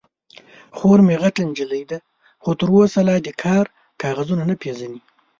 [0.77, 1.99] _خور مې غټه نجلۍ ده،
[2.41, 3.65] خو تر اوسه لا د کار
[4.01, 4.99] کاغذونه نه پېژني.